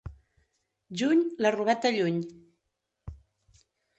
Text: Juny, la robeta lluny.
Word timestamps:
Juny, 1.01 1.19
la 1.45 1.51
robeta 1.57 1.91
lluny. 1.97 2.17